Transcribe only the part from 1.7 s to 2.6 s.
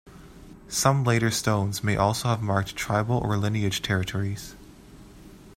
may also have